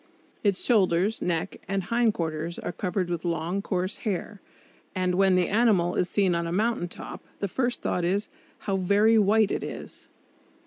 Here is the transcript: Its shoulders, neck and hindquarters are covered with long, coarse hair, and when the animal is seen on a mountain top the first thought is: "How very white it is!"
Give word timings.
Its 0.43 0.65
shoulders, 0.65 1.21
neck 1.21 1.61
and 1.67 1.83
hindquarters 1.83 2.57
are 2.57 2.71
covered 2.71 3.07
with 3.07 3.23
long, 3.23 3.61
coarse 3.61 3.97
hair, 3.97 4.41
and 4.95 5.13
when 5.13 5.35
the 5.35 5.47
animal 5.47 5.93
is 5.93 6.09
seen 6.09 6.33
on 6.33 6.47
a 6.47 6.51
mountain 6.51 6.87
top 6.87 7.23
the 7.39 7.47
first 7.47 7.83
thought 7.83 8.03
is: 8.03 8.27
"How 8.61 8.77
very 8.77 9.19
white 9.19 9.51
it 9.51 9.63
is!" 9.63 10.09